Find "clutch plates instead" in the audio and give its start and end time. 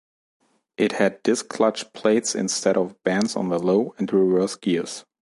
1.47-2.75